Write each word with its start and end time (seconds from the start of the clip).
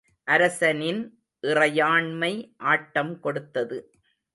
அரசனின் 0.27 1.01
இறையாண்மை 1.43 2.33
ஆட்டம் 2.57 3.19
கொடுத்தது. 3.19 3.79